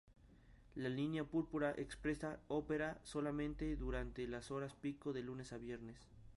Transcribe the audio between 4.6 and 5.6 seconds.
pico de lunes a